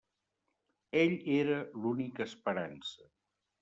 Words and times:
Ell 1.03 1.13
era 1.35 1.61
l'única 1.85 2.29
esperança. 2.31 3.11